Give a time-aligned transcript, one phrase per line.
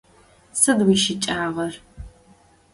[0.59, 1.73] Сыд уищыкӀагъэр?